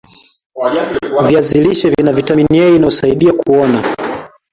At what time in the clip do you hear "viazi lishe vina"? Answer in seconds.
1.27-2.13